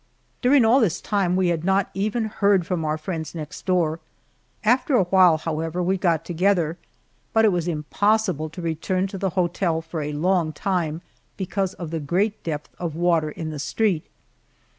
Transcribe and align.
During 0.41 0.65
all 0.65 0.79
this 0.79 0.99
time 0.99 1.35
we 1.35 1.49
had 1.49 1.63
not 1.63 1.91
even 1.93 2.25
heard 2.25 2.65
from 2.65 2.83
our 2.83 2.97
friends 2.97 3.35
next 3.35 3.67
door; 3.67 3.99
after 4.63 4.95
a 4.95 5.03
while, 5.03 5.37
however, 5.37 5.83
we 5.83 5.95
got 5.95 6.25
together, 6.25 6.79
but 7.33 7.45
it 7.45 7.51
was 7.51 7.67
impossible 7.67 8.49
to 8.49 8.63
return 8.63 9.05
to 9.05 9.19
the 9.19 9.29
hotel 9.37 9.79
for 9.79 10.01
a 10.01 10.11
long 10.13 10.53
time, 10.53 11.03
because 11.37 11.75
of 11.75 11.91
the 11.91 11.99
great 11.99 12.43
depth 12.43 12.73
of 12.79 12.95
water 12.95 13.29
in 13.29 13.51
the 13.51 13.59
street. 13.59 14.07